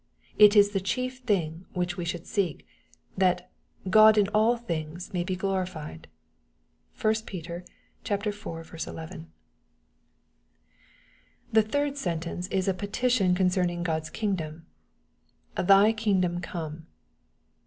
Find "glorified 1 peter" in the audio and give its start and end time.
5.35-7.63